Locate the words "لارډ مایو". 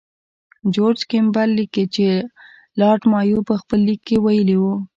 2.79-3.39